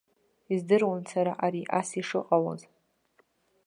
[0.53, 2.61] Издыруан сара ари ас ишыҟалоз.